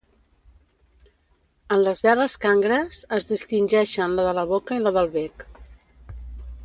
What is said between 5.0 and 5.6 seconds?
bec.